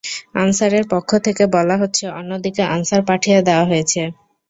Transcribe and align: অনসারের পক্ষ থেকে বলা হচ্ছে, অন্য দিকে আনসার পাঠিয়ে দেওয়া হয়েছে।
অনসারের 0.35 0.85
পক্ষ 0.93 1.09
থেকে 1.25 1.43
বলা 1.55 1.75
হচ্ছে, 1.81 2.05
অন্য 2.19 2.31
দিকে 2.45 2.61
আনসার 2.75 3.01
পাঠিয়ে 3.09 3.39
দেওয়া 3.47 3.65
হয়েছে। 3.65 4.01